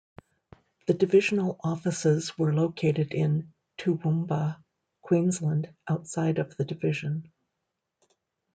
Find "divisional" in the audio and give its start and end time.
0.95-1.59